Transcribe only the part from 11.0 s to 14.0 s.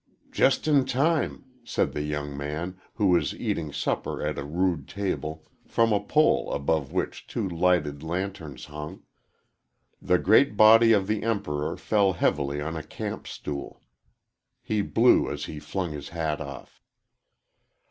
the Emperor fell heavily on a camp stool.